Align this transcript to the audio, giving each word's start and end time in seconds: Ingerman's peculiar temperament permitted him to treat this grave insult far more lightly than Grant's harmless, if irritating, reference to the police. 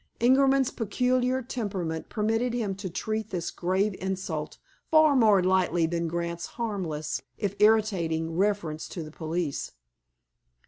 Ingerman's 0.19 0.71
peculiar 0.71 1.43
temperament 1.43 2.09
permitted 2.09 2.55
him 2.55 2.73
to 2.73 2.89
treat 2.89 3.29
this 3.29 3.51
grave 3.51 3.95
insult 4.01 4.57
far 4.89 5.15
more 5.15 5.43
lightly 5.43 5.85
than 5.85 6.07
Grant's 6.07 6.47
harmless, 6.57 7.21
if 7.37 7.53
irritating, 7.59 8.35
reference 8.35 8.87
to 8.89 9.03
the 9.03 9.11
police. 9.11 9.73